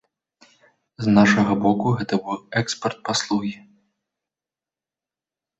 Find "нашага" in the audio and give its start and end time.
1.17-1.51